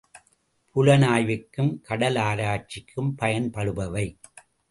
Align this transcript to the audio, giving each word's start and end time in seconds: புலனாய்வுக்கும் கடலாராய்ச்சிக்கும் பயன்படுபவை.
புலனாய்வுக்கும் 0.75 1.69
கடலாராய்ச்சிக்கும் 1.89 3.11
பயன்படுபவை. 3.17 4.05